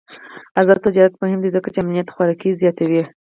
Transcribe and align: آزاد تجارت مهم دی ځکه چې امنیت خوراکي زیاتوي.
آزاد 0.59 0.79
تجارت 0.87 1.13
مهم 1.23 1.39
دی 1.43 1.49
ځکه 1.55 1.67
چې 1.73 1.79
امنیت 1.81 2.07
خوراکي 2.13 2.49
زیاتوي. 2.61 3.03